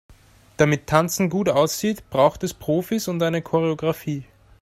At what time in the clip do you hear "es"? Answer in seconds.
2.41-2.55